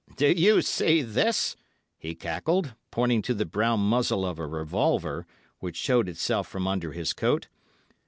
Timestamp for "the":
3.35-3.45